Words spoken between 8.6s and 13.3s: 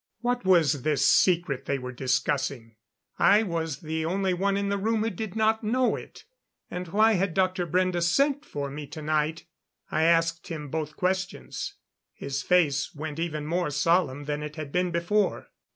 me tonight? I asked him both questions. His face went